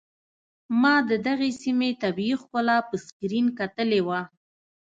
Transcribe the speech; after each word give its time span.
ما 0.81 0.95
د 1.09 1.11
دغې 1.27 1.51
سيمې 1.61 1.91
طبيعي 2.03 2.35
ښکلا 2.41 2.77
په 2.89 2.95
سکرين 3.05 3.45
کتلې 3.59 4.01
وه. 4.07 4.19